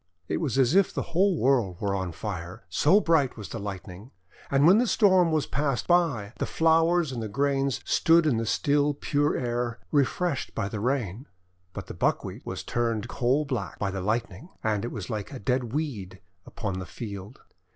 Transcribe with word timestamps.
It 0.27 0.37
was 0.37 0.57
as 0.57 0.73
if 0.73 0.91
the 0.91 1.03
whole 1.13 1.37
world 1.37 1.79
were 1.79 1.93
on 1.93 2.11
fire, 2.11 2.63
so 2.69 2.99
bright 2.99 3.37
was 3.37 3.49
the 3.49 3.59
Lightning. 3.59 4.09
And 4.49 4.65
when 4.65 4.79
the 4.79 4.87
Storm 4.87 5.31
was 5.31 5.45
passed 5.45 5.85
by, 5.85 6.33
the 6.39 6.47
flowers 6.47 7.11
and 7.11 7.31
grains 7.31 7.81
stood 7.85 8.25
in 8.25 8.37
the 8.37 8.47
still 8.47 8.95
pure 8.95 9.37
air, 9.37 9.77
refreshed 9.91 10.55
by 10.55 10.69
the 10.69 10.79
Rain. 10.79 11.27
But 11.71 11.85
the 11.85 11.93
Buckwheat 11.93 12.43
was 12.47 12.63
turned 12.63 13.09
coal 13.09 13.45
black 13.45 13.77
by 13.77 13.91
the 13.91 14.01
Lightning, 14.01 14.49
and 14.63 14.83
it 14.83 14.91
was 14.91 15.11
like 15.11 15.31
a 15.31 15.37
dead 15.37 15.65
weed 15.71 16.19
upon 16.47 16.79
the 16.79 16.87
field. 16.87 17.41